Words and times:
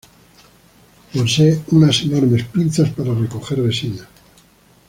Posee 1.13 1.61
unas 1.69 2.01
enormes 2.01 2.45
pinzas 2.45 2.89
para 2.89 3.13
recoger 3.13 3.61
resina. 3.61 4.07